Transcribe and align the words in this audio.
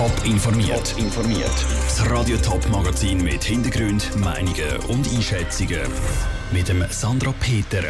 Top 0.00 0.24
informiert. 0.24 0.94
informiert. 0.96 1.66
Das 1.84 2.10
Radio 2.10 2.38
Top 2.38 2.66
Magazin 2.70 3.22
mit 3.22 3.44
Hintergrund, 3.44 4.16
Meinungen 4.16 4.78
und 4.88 5.06
Einschätzungen 5.12 5.82
mit 6.52 6.70
dem 6.70 6.82
Sandra 6.88 7.34
Peter. 7.38 7.82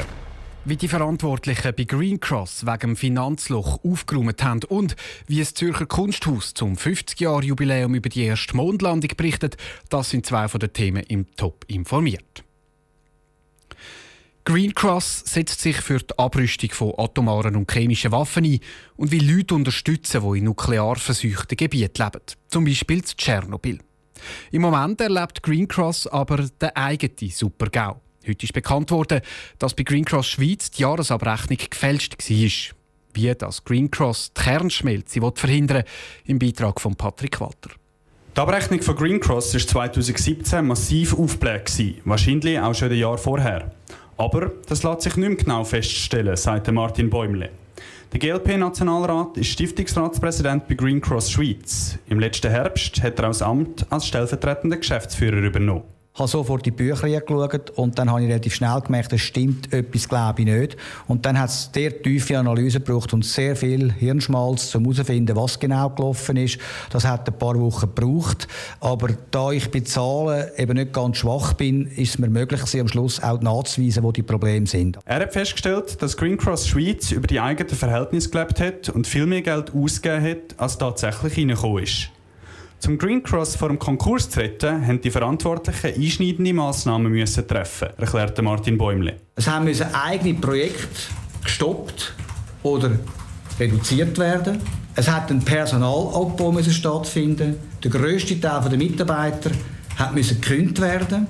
Wie 0.64 0.74
die 0.74 0.88
Verantwortlichen 0.88 1.72
bei 1.72 1.84
Green 1.84 2.18
Cross 2.18 2.66
wegen 2.66 2.80
dem 2.80 2.96
Finanzloch 2.96 3.84
aufgeräumt 3.84 4.42
haben 4.42 4.64
und 4.64 4.96
wie 5.28 5.38
das 5.38 5.54
Zürcher 5.54 5.86
Kunsthaus 5.86 6.52
zum 6.52 6.74
50-Jahr-Jubiläum 6.74 7.94
über 7.94 8.08
die 8.08 8.24
erste 8.24 8.56
Mondlandung 8.56 9.12
berichtet, 9.16 9.56
das 9.88 10.10
sind 10.10 10.26
zwei 10.26 10.48
von 10.48 10.58
den 10.58 10.72
Themen 10.72 11.04
im 11.04 11.26
Top 11.36 11.64
informiert. 11.68 12.42
Green 14.44 14.74
Cross 14.74 15.22
setzt 15.26 15.60
sich 15.60 15.76
für 15.76 15.98
die 15.98 16.18
Abrüstung 16.18 16.70
von 16.70 16.94
atomaren 16.96 17.56
und 17.56 17.70
chemischen 17.70 18.10
Waffen 18.10 18.44
ein 18.44 18.60
und 18.96 19.12
will 19.12 19.36
Leute 19.36 19.54
unterstützen, 19.54 20.22
die 20.22 20.38
in 20.38 20.44
nuklear 20.44 20.96
verseuchten 20.96 21.56
Gebieten 21.56 22.02
leben, 22.02 22.24
zum 22.48 22.64
Beispiel 22.64 22.98
in 22.98 23.04
Tschernobyl. 23.04 23.78
Im 24.50 24.62
Moment 24.62 25.00
erlebt 25.00 25.42
Green 25.42 25.68
Cross 25.68 26.06
aber 26.06 26.38
den 26.38 26.70
eigenen 26.74 27.30
Super-GAU. 27.30 28.00
Heute 28.26 28.44
ist 28.44 28.52
bekannt 28.52 28.90
worden, 28.90 29.20
dass 29.58 29.74
bei 29.74 29.82
Green 29.82 30.04
Cross 30.04 30.28
Schweiz 30.28 30.70
die 30.70 30.82
Jahresabrechnung 30.82 31.58
gefälscht 31.70 32.16
war. 32.18 32.76
Wie 33.12 33.34
das 33.34 33.64
Green 33.64 33.90
Cross 33.90 34.32
die 34.36 34.42
Kernschmelze 34.42 35.20
verhindern 35.34 35.78
will, 35.78 35.84
im 36.26 36.38
Beitrag 36.38 36.80
von 36.80 36.96
Patrick 36.96 37.40
Walter. 37.40 37.70
Die 38.36 38.40
Abrechnung 38.40 38.80
von 38.80 38.94
Green 38.94 39.20
Cross 39.20 39.52
war 39.54 39.60
2017 39.60 40.64
massiv 40.66 41.18
aufgebläht, 41.18 42.00
wahrscheinlich 42.04 42.58
auch 42.60 42.74
schon 42.74 42.90
ein 42.90 42.98
Jahr 42.98 43.18
vorher. 43.18 43.72
Aber 44.20 44.52
das 44.68 44.82
lässt 44.82 45.00
sich 45.00 45.16
nicht 45.16 45.28
mehr 45.28 45.36
genau 45.38 45.64
feststellen, 45.64 46.36
sagt 46.36 46.70
Martin 46.70 47.08
Bäumle. 47.08 47.48
Der 48.12 48.20
GLP-Nationalrat 48.20 49.38
ist 49.38 49.46
Stiftungsratspräsident 49.46 50.68
bei 50.68 50.74
Green 50.74 51.00
Cross 51.00 51.30
Schweiz. 51.30 51.98
Im 52.06 52.20
letzten 52.20 52.50
Herbst 52.50 53.02
hat 53.02 53.18
er 53.18 53.28
das 53.28 53.40
Amt 53.40 53.86
als 53.88 54.06
stellvertretender 54.06 54.76
Geschäftsführer 54.76 55.38
übernommen 55.38 55.84
habe 56.14 56.28
sofort 56.28 56.66
die 56.66 56.70
Bücher 56.70 57.08
geschaut 57.08 57.70
und 57.70 57.98
dann 57.98 58.10
habe 58.10 58.22
ich 58.22 58.28
relativ 58.28 58.54
schnell 58.54 58.80
gemerkt, 58.80 59.12
es 59.12 59.20
stimmt 59.20 59.72
etwas, 59.72 60.08
glaube 60.08 60.40
ich 60.40 60.46
nicht. 60.46 60.76
Und 61.06 61.24
dann 61.24 61.38
hat 61.38 61.50
es 61.50 61.70
sehr 61.72 62.02
tiefe 62.02 62.38
Analyse 62.38 62.80
gebraucht 62.80 63.12
und 63.12 63.24
sehr 63.24 63.54
viel 63.54 63.92
Hirnschmalz, 63.92 64.74
um 64.74 64.82
herauszufinden, 64.82 65.36
was 65.36 65.58
genau 65.58 65.90
gelaufen 65.90 66.36
ist. 66.36 66.58
Das 66.90 67.04
hat 67.04 67.28
ein 67.28 67.38
paar 67.38 67.58
Wochen 67.58 67.92
gebraucht. 67.94 68.48
Aber 68.80 69.08
da 69.30 69.52
ich 69.52 69.70
bei 69.70 69.80
Zahlen 69.80 70.48
eben 70.56 70.76
nicht 70.76 70.92
ganz 70.92 71.18
schwach 71.18 71.52
bin, 71.54 71.86
ist 71.86 72.10
es 72.10 72.18
mir 72.18 72.28
möglich, 72.28 72.60
sie 72.66 72.80
am 72.80 72.88
Schluss 72.88 73.22
auch 73.22 73.40
nachzuweisen, 73.40 74.02
wo 74.02 74.12
die 74.12 74.22
Probleme 74.22 74.66
sind. 74.66 74.98
Er 75.04 75.20
hat 75.20 75.32
festgestellt, 75.32 76.02
dass 76.02 76.16
Green 76.16 76.36
Cross 76.36 76.68
Schweiz 76.68 77.12
über 77.12 77.26
die 77.26 77.40
eigenen 77.40 77.74
Verhältnisse 77.74 78.30
gelebt 78.30 78.60
hat 78.60 78.88
und 78.88 79.06
viel 79.06 79.26
mehr 79.26 79.42
Geld 79.42 79.72
ausgegeben 79.74 80.24
hat, 80.24 80.58
als 80.58 80.76
tatsächlich 80.76 81.38
reingekommen 81.38 81.84
ist. 81.84 82.10
Zum 82.80 82.96
Green 82.96 83.22
Cross 83.22 83.56
vor 83.56 83.68
dem 83.68 83.78
Konkurs 83.78 84.30
zu 84.30 84.40
retten, 84.40 84.86
haben 84.86 85.02
die 85.02 85.10
Verantwortlichen 85.10 85.94
einschneidende 85.94 86.54
Massnahmen 86.54 87.12
müssen 87.12 87.46
treffen, 87.46 87.88
erklärte 87.98 88.40
Martin 88.40 88.78
Bäumle. 88.78 89.16
Es 89.36 89.46
müssen 89.60 89.94
eigene 89.94 90.38
Projekte 90.38 90.88
gestoppt 91.44 92.14
oder 92.62 92.92
reduziert 93.58 94.18
werden. 94.18 94.62
Es 94.96 95.08
hat 95.10 95.30
ein 95.30 95.40
Personalabbau 95.44 96.58
stattfinden. 96.62 97.56
Der 97.84 97.90
grösste 97.90 98.40
Teil 98.40 98.68
der 98.70 98.78
Mitarbeiter 98.78 99.50
müssen 100.14 100.40
gekündigt 100.40 100.80
werden. 100.80 101.26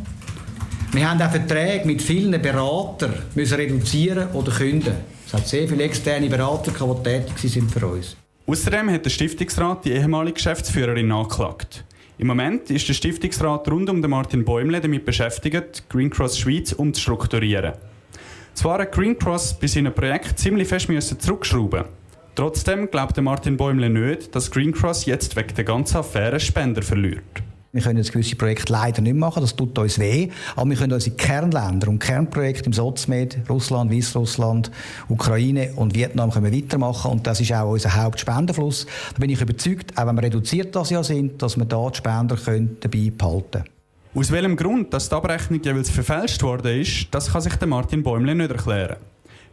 Wir 0.93 1.11
haben 1.11 1.21
auch 1.21 1.31
Verträge 1.31 1.85
mit 1.85 2.01
vielen 2.01 2.41
Beratern 2.41 3.15
müssen 3.35 3.55
reduzieren 3.55 4.29
oder 4.35 4.53
kündigen. 4.53 4.95
Es 5.27 5.35
hat 5.35 5.49
sehr 5.49 5.67
viele 5.67 5.83
externe 5.83 6.29
Berater, 6.29 6.71
die 6.71 7.03
tätig 7.03 7.53
sind 7.53 7.73
für 7.73 7.87
uns. 7.87 8.17
Außerdem 8.51 8.91
hat 8.91 9.05
der 9.05 9.11
Stiftungsrat 9.11 9.85
die 9.85 9.93
ehemalige 9.93 10.35
Geschäftsführerin 10.35 11.13
angeklagt. 11.13 11.85
Im 12.19 12.27
Moment 12.27 12.69
ist 12.69 12.89
der 12.89 12.95
Stiftungsrat 12.95 13.71
rund 13.71 13.89
um 13.89 14.03
den 14.03 14.11
Martin 14.11 14.45
Bäumle 14.45 14.81
damit 14.81 15.05
beschäftigt, 15.05 15.89
Green 15.89 16.11
Cross 16.11 16.37
Schweiz 16.37 16.73
umzustrukturieren. 16.73 17.75
Zwar 18.55 18.81
hat 18.81 18.91
Green 18.91 19.17
Cross 19.17 19.57
bei 19.57 19.69
seinem 19.69 19.95
Projekt 19.95 20.37
ziemlich 20.41 20.67
fest 20.67 20.89
zurückschrauben 21.23 21.85
Trotzdem 22.35 22.91
glaubt 22.91 23.21
Martin 23.21 23.57
Bäumle 23.57 23.89
nicht, 23.89 24.35
dass 24.35 24.51
Green 24.51 24.73
Cross 24.73 25.07
jetzt 25.07 25.37
wegen 25.37 25.55
der 25.55 25.65
ganzen 25.65 25.99
Affäre 25.99 26.41
Spender 26.41 26.83
verliert. 26.83 27.45
Wir 27.73 27.83
können 27.83 27.99
jetzt 27.99 28.13
gewisse 28.13 28.35
Projekte 28.35 28.73
leider 28.73 29.01
nicht 29.01 29.15
machen, 29.15 29.43
das 29.43 29.55
tut 29.55 29.79
uns 29.79 30.01
weh. 30.01 30.31
Aber 30.57 30.69
wir 30.69 30.77
können 30.77 30.93
unsere 30.93 31.15
Kernländer 31.15 31.87
und 31.87 32.01
Kernprojekte 32.01 32.67
im 32.67 32.73
Sozmed, 32.73 33.39
Russland, 33.49 33.93
Weißrussland, 33.93 34.73
Ukraine 35.09 35.73
und 35.77 35.95
Vietnam 35.95 36.33
können 36.33 36.51
wir 36.51 36.65
weitermachen. 36.65 37.13
Und 37.13 37.29
das 37.29 37.41
ist 37.41 37.53
auch 37.53 37.71
unser 37.71 37.95
Hauptspendenfluss. 37.95 38.87
Da 39.15 39.21
bin 39.21 39.31
ich 39.31 39.41
überzeugt, 39.41 39.97
auch 39.97 40.05
wenn 40.09 40.17
wir 40.17 40.25
reduziert 40.25 40.75
das 40.75 40.91
ja 40.91 41.05
sind, 41.05 41.41
dass 41.41 41.57
wir 41.57 41.65
da 41.65 41.89
die 41.91 41.99
Spender 41.99 42.35
können 42.35 42.77
dabei 42.81 43.13
behalten 43.17 43.63
Aus 44.17 44.33
welchem 44.33 44.57
Grund 44.57 44.93
dass 44.93 45.09
die 45.09 45.15
Abrechnung 45.15 45.63
jeweils 45.63 45.91
verfälscht 45.91 46.43
worden 46.43 46.81
ist, 46.81 47.07
das 47.13 47.31
kann 47.31 47.41
sich 47.41 47.55
der 47.55 47.69
Martin 47.69 48.03
Bäumle 48.03 48.35
nicht 48.35 48.51
erklären. 48.51 48.97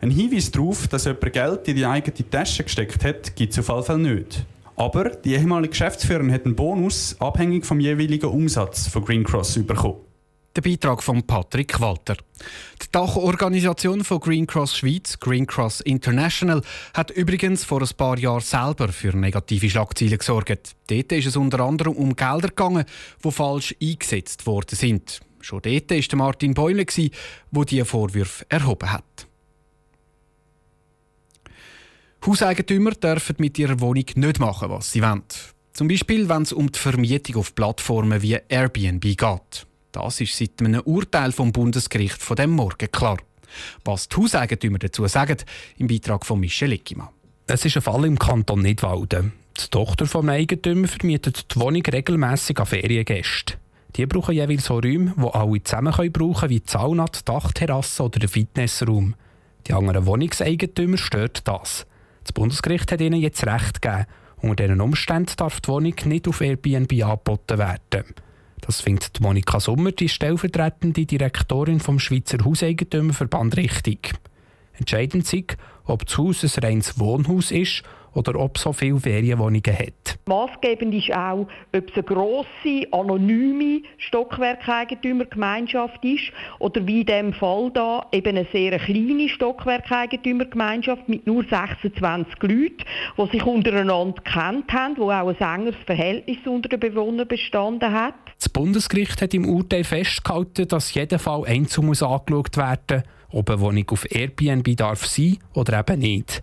Ein 0.01 0.09
Hinweis 0.09 0.49
darauf, 0.49 0.87
dass 0.87 1.05
jemand 1.05 1.33
Geld 1.33 1.67
in 1.67 1.75
die 1.75 1.85
eigene 1.85 2.29
Tasche 2.29 2.63
gesteckt 2.63 3.03
hat, 3.03 3.35
gibt 3.35 3.53
es 3.53 3.59
auf 3.59 3.67
jeden 3.69 3.83
Fall 3.83 3.97
nicht. 3.99 4.43
Aber 4.77 5.09
die 5.09 5.33
ehemalige 5.33 5.71
Geschäftsführerin 5.71 6.31
hat 6.31 6.45
einen 6.45 6.55
Bonus 6.55 7.15
abhängig 7.19 7.65
vom 7.65 7.79
jeweiligen 7.79 8.29
Umsatz 8.29 8.87
von 8.87 9.03
Green 9.03 9.23
Cross 9.23 9.59
bekommen. 9.65 9.95
Der 10.55 10.61
Beitrag 10.61 11.01
von 11.01 11.23
Patrick 11.23 11.79
Walter. 11.79 12.15
Die 12.81 12.91
Dachorganisation 12.91 14.03
von 14.03 14.19
Green 14.19 14.45
Cross 14.45 14.77
Schweiz, 14.77 15.19
Green 15.19 15.47
Cross 15.47 15.81
International, 15.81 16.61
hat 16.93 17.09
übrigens 17.09 17.63
vor 17.63 17.81
ein 17.81 17.89
paar 17.97 18.19
Jahren 18.19 18.41
selber 18.41 18.89
für 18.89 19.17
negative 19.17 19.69
Schlagzeilen 19.69 20.17
gesorgt. 20.17 20.75
Dort 20.87 21.11
ist 21.11 21.25
es 21.25 21.35
unter 21.35 21.59
anderem 21.61 21.93
um 21.93 22.15
Gelder 22.15 22.49
gegangen, 22.49 22.85
die 23.23 23.31
falsch 23.31 23.75
eingesetzt 23.81 24.45
worden 24.45 24.75
sind. 24.75 25.21
Schon 25.41 25.61
dort 25.61 25.89
war 25.89 26.17
Martin 26.17 26.53
Bäume, 26.53 26.85
der 26.85 27.65
diese 27.65 27.85
Vorwürfe 27.85 28.45
erhoben 28.49 28.91
hat. 28.91 29.26
Hauseigentümer 32.27 32.91
dürfen 32.91 33.37
mit 33.39 33.57
ihrer 33.57 33.79
Wohnung 33.79 34.05
nicht 34.15 34.39
machen, 34.39 34.69
was 34.69 34.91
sie 34.91 35.01
wollen. 35.01 35.23
Zum 35.71 35.87
Beispiel, 35.87 36.27
wenn 36.27 36.41
es 36.41 36.51
um 36.51 36.69
die 36.69 36.77
Vermietung 36.77 37.37
auf 37.37 37.55
Plattformen 37.55 38.21
wie 38.21 38.37
Airbnb 38.49 39.01
geht. 39.01 39.67
Das 39.93 40.19
ist 40.19 40.37
seit 40.37 40.59
einem 40.59 40.81
Urteil 40.81 41.31
vom 41.31 41.53
Bundesgericht 41.53 42.21
von 42.21 42.35
dem 42.35 42.51
Morgen 42.51 42.91
klar. 42.91 43.17
Was 43.85 44.09
die 44.09 44.17
Hauseigentümer 44.17 44.77
dazu 44.77 45.07
sagen, 45.07 45.37
im 45.77 45.87
Beitrag 45.87 46.25
von 46.25 46.39
Michel 46.39 46.73
Eckimann. 46.73 47.09
Es 47.47 47.63
ist 47.63 47.77
ein 47.77 47.81
Fall 47.81 48.03
im 48.05 48.19
Kanton 48.19 48.61
Nidwalden. 48.61 49.31
Die 49.57 49.69
Tochter 49.69 50.05
des 50.05 50.15
Eigentümers 50.15 50.91
vermietet 50.91 51.55
die 51.55 51.59
Wohnung 51.59 51.83
regelmässig 51.83 52.59
an 52.59 52.65
Feriengäste. 52.65 53.53
Die 53.95 54.05
brauchen 54.05 54.35
jeweils 54.35 54.65
so 54.65 54.79
Räume, 54.79 55.13
die 55.17 55.33
alle 55.33 55.63
zusammen 55.63 55.93
können 55.93 56.11
brauchen 56.11 56.49
wie 56.49 56.59
die 56.59 56.69
Sauna, 56.69 57.05
die 57.05 57.23
Dachterrasse 57.23 58.03
oder 58.03 58.19
den 58.19 58.29
Fitnessraum. 58.29 59.15
Die 59.65 59.73
anderen 59.73 60.05
Wohnungseigentümer 60.05 60.97
stört 60.97 61.47
das. 61.47 61.85
Das 62.27 62.33
Bundesgericht 62.33 62.91
hat 62.91 62.99
ihnen 62.99 63.21
jetzt 63.21 63.47
Recht 63.47 63.81
gegeben. 63.81 64.05
Unter 64.41 64.67
diesen 64.67 64.81
Umständen 64.81 65.31
darf 65.37 65.61
die 65.61 65.69
Wohnung 65.69 65.95
nicht 66.03 66.27
auf 66.27 66.41
Airbnb 66.41 66.91
angeboten 67.01 67.57
werden. 67.57 68.03
Das 68.59 68.81
findet 68.81 69.21
Monika 69.21 69.61
Sommer, 69.61 69.93
die 69.93 70.09
stellvertretende 70.09 71.05
Direktorin 71.05 71.79
vom 71.79 71.99
Schweizer 71.99 72.43
Hauseigentümerverband, 72.43 73.55
richtig. 73.55 74.13
Entscheidend 74.73 75.31
ist, 75.31 75.57
ob 75.85 76.05
das 76.05 76.17
Haus 76.17 76.43
ein 76.43 76.63
reines 76.63 76.99
Wohnhaus 76.99 77.51
ist 77.51 77.83
oder 78.17 78.37
ob 78.39 78.57
es 78.57 78.63
so 78.63 78.73
viele 78.73 78.99
Ferienwohnungen 78.99 79.77
hat. 79.77 80.17
Maßgebend 80.25 80.95
ist 80.95 81.13
auch, 81.15 81.47
ob 81.75 81.89
es 81.89 81.93
eine 81.93 82.03
grosse, 82.03 82.87
anonyme 82.91 83.83
Stockwerkeigentümergemeinschaft 83.97 86.03
ist 86.03 86.31
oder 86.57 86.87
wie 86.87 87.01
in 87.01 87.05
diesem 87.05 87.33
Fall 87.33 87.69
da 87.73 88.07
eben 88.11 88.35
eine 88.35 88.47
sehr 88.51 88.79
kleine 88.79 89.29
Stockwerkeigentümergemeinschaft 89.29 91.07
mit 91.07 91.27
nur 91.27 91.43
26 91.43 92.33
Leuten, 92.41 92.83
die 93.17 93.27
sich 93.31 93.45
untereinander 93.45 94.19
kennt 94.23 94.73
haben, 94.73 94.97
wo 94.97 95.11
auch 95.11 95.27
ein 95.27 95.59
engeres 95.59 95.77
Verhältnis 95.85 96.39
unter 96.45 96.69
den 96.69 96.79
Bewohnern 96.79 97.27
bestanden 97.27 97.93
hat. 97.93 98.15
Das 98.39 98.49
Bundesgericht 98.49 99.21
hat 99.21 99.35
im 99.35 99.47
Urteil 99.47 99.83
festgehalten, 99.83 100.67
dass 100.67 100.91
jeder 100.93 101.19
Fall 101.19 101.45
einzeln 101.45 101.85
muss 101.85 102.01
angeschaut 102.01 102.57
werden 102.57 103.03
muss, 103.03 103.05
ob 103.29 103.49
eine 103.49 103.59
Wohnung 103.59 103.85
auf 103.89 104.09
Airbnb 104.09 104.75
darf 104.75 105.05
sein 105.05 105.37
oder 105.53 105.79
eben 105.79 105.99
nicht. 105.99 106.41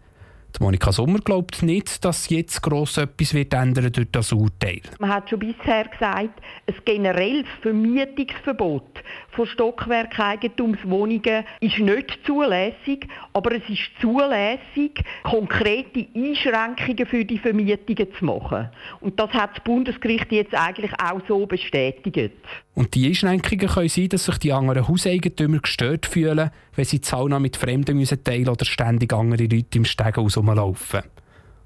Monika 0.61 0.93
Sommer 0.93 1.19
glaubt 1.19 1.63
nicht, 1.63 2.05
dass 2.05 2.29
jetzt 2.29 2.63
gross 2.63 2.97
etwas 2.97 3.35
wird 3.35 3.53
ändern 3.55 3.91
durch 3.93 4.07
das 4.13 4.33
Urteil. 4.33 4.81
Man 5.01 5.11
hat 5.13 5.29
schon 5.29 5.41
bisher 5.41 5.85
gesagt, 5.85 6.41
ein 6.67 6.75
generelles 6.85 7.47
Vermietungsverbot 7.61 9.03
von 9.31 9.47
Stockwerkeigentumswohnungen 9.47 11.45
ist 11.61 11.79
nicht 11.79 12.19
zulässig, 12.25 13.09
aber 13.33 13.57
es 13.57 13.69
ist 13.69 13.91
zulässig, 14.01 15.03
konkrete 15.25 16.07
Einschränkungen 16.15 17.07
für 17.07 17.25
die 17.25 17.39
Vermietungen 17.39 18.07
zu 18.17 18.25
machen. 18.25 18.71
Und 19.01 19.19
das 19.19 19.31
hat 19.31 19.57
das 19.57 19.65
Bundesgericht 19.65 20.31
jetzt 20.31 20.55
eigentlich 20.55 20.93
auch 21.01 21.21
so 21.27 21.47
bestätigt. 21.47 22.31
Und 22.75 22.95
die 22.95 23.07
Einschränkungen 23.07 23.69
können 23.69 23.89
sein, 23.89 24.09
dass 24.09 24.25
sich 24.25 24.39
die 24.39 24.53
anderen 24.53 24.89
Hauseigentümer 24.89 25.61
gestört 25.61 26.07
fühlen, 26.07 26.51
wenn 26.75 26.85
sie 26.85 27.01
die 27.01 27.07
Sauna 27.07 27.39
mit 27.39 27.57
Fremden 27.57 27.97
müssen 27.97 28.49
oder 28.49 28.65
ständig 28.65 29.13
andere 29.13 29.45
Leute 29.45 29.79
im 29.79 29.85
Stegen 29.85 30.29
herumlaufen. 30.29 31.03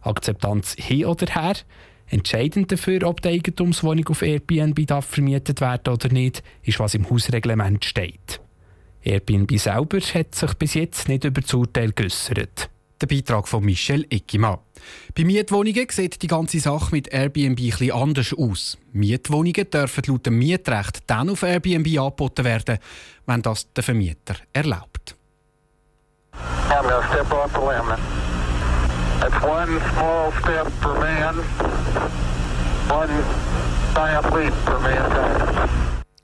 Akzeptanz 0.03 0.75
hin 0.79 1.07
oder 1.07 1.27
her, 1.27 1.55
Entscheidend 2.11 2.73
dafür, 2.73 3.07
ob 3.07 3.21
die 3.21 3.29
Eigentumswohnung 3.29 4.09
auf 4.09 4.23
Airbnb 4.23 5.05
vermietet 5.05 5.61
werden 5.61 5.93
oder 5.93 6.09
nicht, 6.09 6.43
ist, 6.63 6.81
was 6.81 6.95
im 6.95 7.09
Hausreglement 7.11 7.85
steht. 7.85 8.41
Airbnb 9.03 9.59
selber 9.59 10.01
hat 10.01 10.35
sich 10.35 10.55
bis 10.55 10.75
jetzt 10.75 11.09
nicht 11.09 11.25
über 11.25 11.43
das 11.43 11.53
Urteil 11.53 11.93
geäussert. 11.93 12.71
Der 13.00 13.06
Beitrag 13.06 13.47
von 13.47 13.65
Michel 13.65 14.06
Eckimann. 14.11 14.59
Bei 15.17 15.25
Mietwohnungen 15.25 15.87
sieht 15.89 16.21
die 16.21 16.27
ganze 16.27 16.59
Sache 16.59 16.89
mit 16.91 17.09
Airbnb 17.09 17.61
etwas 17.61 17.91
anders 17.91 18.35
aus. 18.37 18.79
Mietwohnungen 18.93 19.71
dürfen 19.71 20.03
laut 20.09 20.27
dem 20.27 20.39
Mietrecht 20.39 21.00
dann 21.06 21.31
auf 21.31 21.45
Airbnb 21.45 21.87
angeboten 21.99 22.45
werden, 22.45 22.79
wenn 23.27 23.43
das 23.43 23.73
der 23.73 23.85
Vermieter 23.85 24.35
erlaubt. 24.53 25.15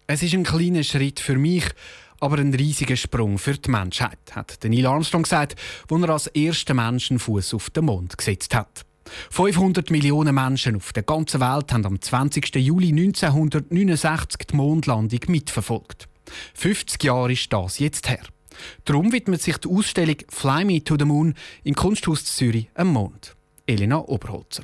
Es 0.07 0.23
ist 0.23 0.35
ein 0.35 0.45
kleiner 0.45 0.83
Schritt 0.83 1.21
für 1.21 1.37
mich, 1.37 1.65
aber 2.21 2.39
ein 2.39 2.55
riesiger 2.55 2.97
Sprung 2.97 3.39
für 3.39 3.55
die 3.55 3.71
Menschheit, 3.71 4.19
hat 4.33 4.59
Neil 4.65 4.87
Armstrong 4.87 5.23
gesagt, 5.23 5.57
als 5.91 6.03
er 6.03 6.11
als 6.11 6.27
erster 6.29 6.75
Menschenfuß 6.75 7.55
auf 7.55 7.71
den 7.71 7.87
Mond 7.87 8.17
gesetzt 8.17 8.55
hat. 8.55 8.85
500 9.31 9.91
Millionen 9.91 10.35
Menschen 10.35 10.77
auf 10.77 10.93
der 10.93 11.03
ganzen 11.03 11.41
Welt 11.41 11.73
haben 11.73 11.87
am 11.87 12.01
20. 12.01 12.55
Juli 12.57 12.89
1969 12.89 14.47
die 14.51 14.57
Mondlandung 14.57 15.21
mitverfolgt. 15.29 16.09
50 16.55 17.03
Jahre 17.05 17.33
ist 17.33 17.53
das 17.53 17.79
jetzt 17.79 18.09
her. 18.09 18.23
Darum 18.85 19.13
widmet 19.13 19.43
sich 19.43 19.59
die 19.59 19.69
Ausstellung 19.69 20.17
Fly 20.29 20.65
Me 20.65 20.83
to 20.83 20.97
the 20.99 21.05
Moon 21.05 21.35
im 21.65 21.75
Kunsthaus 21.75 22.25
Zürich 22.25 22.69
am 22.75 22.89
Mond. 22.89 23.35
Elena 23.67 23.99
Oberholzer. 23.99 24.63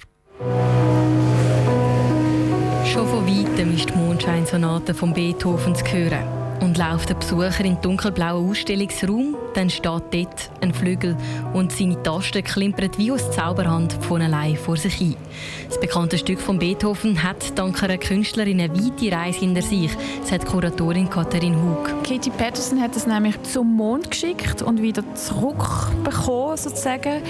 Schon 2.86 3.08
von 3.08 3.26
weitem 3.26 3.74
ist 3.74 3.90
die 3.90 3.94
Mondscheinsonate 3.94 4.94
von 4.94 5.12
Beethoven 5.12 5.74
zu 5.74 5.84
hören. 5.84 6.39
Und 6.60 6.76
läuft 6.76 7.08
der 7.08 7.14
Besucher 7.14 7.60
in 7.60 7.74
den 7.74 7.80
dunkelblauen 7.80 8.50
Ausstellungsraum, 8.50 9.34
dann 9.54 9.70
steht 9.70 9.84
dort 9.84 10.50
ein 10.60 10.74
Flügel 10.74 11.16
und 11.54 11.72
seine 11.72 12.00
Tasten 12.02 12.44
klimpern 12.44 12.90
wie 12.98 13.10
aus 13.10 13.30
Zauberhand 13.30 13.94
von 14.02 14.20
allein 14.20 14.56
vor 14.56 14.76
sich 14.76 14.94
hin. 14.94 15.16
Das 15.68 15.80
bekannte 15.80 16.18
Stück 16.18 16.38
von 16.38 16.58
Beethoven 16.58 17.22
hat 17.22 17.58
dank 17.58 17.82
einer 17.82 17.96
Künstlerin 17.96 18.60
eine 18.60 18.74
weite 18.74 19.10
Reise 19.10 19.40
hinter 19.40 19.62
sich, 19.62 19.90
sagt 20.22 20.46
Kuratorin 20.46 21.08
Katharin 21.08 21.56
Hug. 21.56 22.04
Katie 22.04 22.30
Patterson 22.30 22.80
hat 22.80 22.94
es 22.94 23.06
nämlich 23.06 23.40
zum 23.42 23.74
Mond 23.74 24.10
geschickt 24.10 24.60
und 24.60 24.82
wieder 24.82 25.02
zurückbekommen 25.14 26.58
sozusagen. 26.58 27.22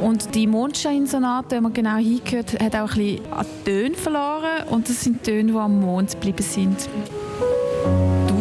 Und 0.00 0.34
die 0.34 0.46
Mondscheinsonate, 0.46 1.56
wenn 1.56 1.64
man 1.64 1.74
genau 1.74 1.96
hingehört, 1.96 2.58
hat 2.60 2.74
auch 2.74 2.90
ein 2.92 2.96
bisschen 2.96 3.32
an 3.32 3.46
Töne 3.64 3.94
verloren 3.94 4.68
und 4.70 4.88
das 4.88 5.02
sind 5.02 5.22
Töne, 5.22 5.52
die 5.52 5.58
am 5.58 5.80
Mond 5.80 6.12
geblieben 6.12 6.42
sind. 6.42 6.88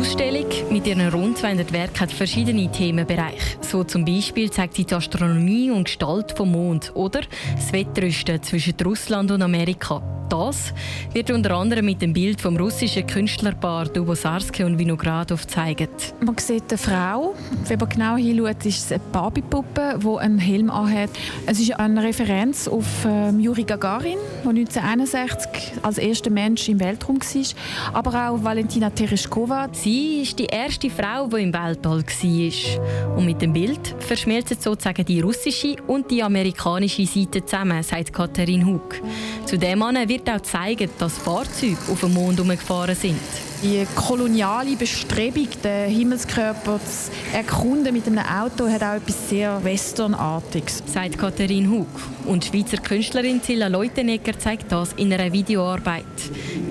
Ausstellung 0.01 0.47
mit 0.71 0.87
ihren 0.87 1.09
rund 1.09 1.37
200 1.37 1.71
Werken 1.71 1.99
hat 1.99 2.11
verschiedene 2.11 2.71
Themenbereiche. 2.71 3.57
So 3.61 3.83
zum 3.83 4.03
Beispiel 4.03 4.49
zeigt 4.49 4.73
sie 4.73 4.83
die 4.83 4.95
Astronomie 4.95 5.69
und 5.69 5.83
Gestalt 5.83 6.31
vom 6.35 6.53
Mond 6.53 6.91
oder 6.95 7.21
das 7.55 7.71
Wettrüsten 7.71 8.41
zwischen 8.41 8.73
Russland 8.83 9.29
und 9.29 9.43
Amerika. 9.43 10.01
Das 10.31 10.73
wird 11.11 11.29
unter 11.29 11.57
anderem 11.57 11.83
mit 11.83 12.01
dem 12.01 12.13
Bild 12.13 12.39
vom 12.39 12.55
russischen 12.55 13.05
Künstlerpaar 13.05 13.87
Dubosarske 13.87 14.65
und 14.65 14.79
Vinogradov 14.79 15.41
gezeigt. 15.41 16.13
Man 16.25 16.37
sieht 16.37 16.63
eine 16.69 16.77
Frau. 16.77 17.35
Wenn 17.67 17.77
man 17.77 17.89
genau 17.89 18.15
hinschaut, 18.15 18.65
ist 18.65 18.85
es 18.85 18.91
eine 18.93 19.01
Barbie-Puppe, 19.11 19.99
die 20.01 20.17
einen 20.19 20.39
Helm 20.39 20.69
anhat. 20.69 21.09
Es 21.47 21.59
ist 21.59 21.77
eine 21.77 22.01
Referenz 22.01 22.69
auf 22.69 22.85
ähm, 23.05 23.41
Juri 23.41 23.65
Gagarin, 23.65 24.19
der 24.45 24.51
1961 24.51 25.73
als 25.81 25.97
erster 25.97 26.29
Mensch 26.29 26.69
im 26.69 26.79
Weltraum 26.79 27.19
war. 27.19 27.93
Aber 27.93 28.29
auch 28.29 28.41
Valentina 28.41 28.89
Tereshkova. 28.89 29.67
Sie 29.73 30.21
ist 30.21 30.39
die 30.39 30.45
erste 30.45 30.89
Frau, 30.89 31.27
die 31.27 31.43
im 31.43 31.53
Weltall 31.53 32.05
war. 32.05 33.17
Und 33.17 33.25
mit 33.25 33.41
dem 33.41 33.51
Bild 33.51 33.95
verschmelzen 33.99 34.55
sozusagen 34.57 35.03
die 35.03 35.19
russische 35.19 35.75
und 35.87 36.09
die 36.09 36.23
amerikanische 36.23 37.05
Seite 37.05 37.43
zusammen, 37.43 37.83
sagt 37.83 38.13
Katharin 38.13 38.65
Hug. 38.65 39.01
Zu 39.45 39.57
dem 39.57 39.81
wird 39.81 40.20
wird 40.25 40.35
auch 40.35 40.41
zeigen, 40.41 40.89
dass 40.99 41.17
Fahrzeuge 41.17 41.77
auf 41.91 42.01
dem 42.01 42.13
Mond 42.13 42.39
umgefahren 42.39 42.95
sind. 42.95 43.19
Die 43.63 43.85
koloniale 43.95 44.75
Bestrebung, 44.75 45.47
den 45.63 45.89
Himmelskörper 45.89 46.79
zu 46.79 47.11
erkunden 47.31 47.93
mit 47.93 48.07
einem 48.07 48.17
Auto, 48.17 48.67
hat 48.67 48.81
auch 48.81 48.95
etwas 48.95 49.29
sehr 49.29 49.63
Westernartiges. 49.63 50.81
Sagt 50.87 51.19
Katharin 51.19 51.69
Hug. 51.69 51.87
Und 52.25 52.43
die 52.43 52.47
Schweizer 52.47 52.77
Künstlerin 52.77 53.41
Zilla 53.41 53.67
Leutenegger 53.67 54.37
zeigt 54.39 54.71
das 54.71 54.93
in 54.93 55.13
einer 55.13 55.31
Videoarbeit. 55.31 56.05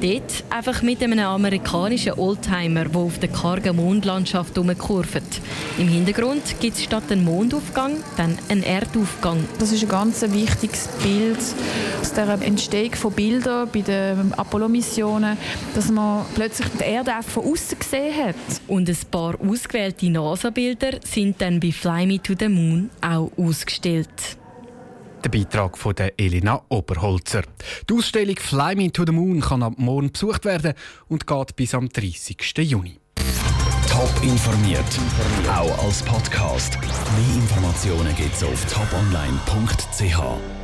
Dort 0.00 0.44
einfach 0.50 0.82
mit 0.82 1.00
einem 1.02 1.20
amerikanischen 1.20 2.14
Oldtimer, 2.14 2.86
der 2.86 3.00
auf 3.00 3.20
der 3.20 3.28
kargen 3.28 3.76
Mondlandschaft 3.76 4.58
umkurvt. 4.58 5.22
Im 5.78 5.86
Hintergrund 5.86 6.42
gibt 6.58 6.76
es 6.76 6.82
statt 6.82 7.04
einem 7.10 7.24
Mondaufgang 7.24 7.98
dann 8.16 8.36
einen 8.48 8.64
Erdaufgang. 8.64 9.44
Das 9.60 9.70
ist 9.70 9.84
ein 9.84 9.88
ganz 9.88 10.22
wichtiges 10.22 10.88
Bild 11.02 11.38
aus 12.00 12.12
der 12.14 12.28
Entstehung 12.42 12.94
von 12.94 13.12
Bildern 13.12 13.39
bei 13.40 13.80
den 13.80 14.32
Apollo-Missionen, 14.34 15.36
dass 15.74 15.90
man 15.90 16.24
plötzlich 16.34 16.68
die 16.78 16.84
Erde 16.84 17.18
auch 17.18 17.24
von 17.24 17.44
außen 17.44 17.78
gesehen 17.78 18.26
hat. 18.26 18.36
Und 18.68 18.88
ein 18.88 18.98
paar 19.10 19.34
ausgewählte 19.40 20.10
NASA-Bilder 20.10 20.98
sind 21.04 21.40
dann 21.40 21.60
bei 21.60 21.72
Fly 21.72 22.06
Me 22.06 22.22
to 22.22 22.34
the 22.38 22.48
Moon 22.48 22.90
auch 23.00 23.30
ausgestellt. 23.36 24.38
Der 25.24 25.28
Beitrag 25.28 25.76
von 25.76 25.94
der 25.94 26.18
Elena 26.18 26.62
Oberholzer. 26.68 27.42
Die 27.88 27.94
Ausstellung 27.94 28.36
Fly 28.36 28.74
Me 28.74 28.90
to 28.90 29.04
the 29.04 29.12
Moon 29.12 29.40
kann 29.40 29.62
ab 29.62 29.74
morgen 29.76 30.12
besucht 30.12 30.44
werden 30.44 30.72
und 31.08 31.26
geht 31.26 31.56
bis 31.56 31.74
am 31.74 31.88
30. 31.88 32.36
Juni. 32.58 32.98
Top 33.88 34.10
informiert, 34.22 34.84
auch 35.48 35.84
als 35.84 36.02
Podcast. 36.02 36.78
Mehr 36.80 37.42
Informationen 37.42 38.14
gibt 38.16 38.34
es 38.34 38.44
auf 38.44 38.64
toponline.ch. 38.66 40.59